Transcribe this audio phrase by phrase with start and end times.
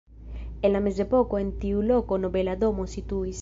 [0.65, 3.29] En la mezepoko en tiu loko nobela domo situis.